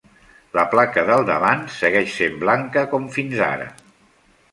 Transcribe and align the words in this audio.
La 0.59 0.61
placa 0.69 1.03
del 1.09 1.25
davant 1.27 1.61
segueix 1.75 2.09
sent 2.21 2.39
blanca 2.45 2.87
com 2.95 3.05
fins 3.19 3.43
ara. 3.49 3.69